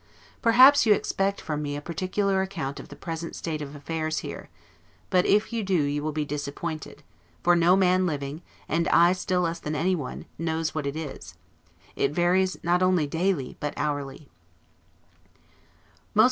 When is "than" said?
9.59-9.75